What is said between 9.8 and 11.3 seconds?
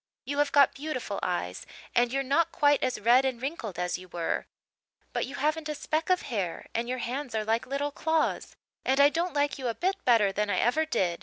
better than I ever did.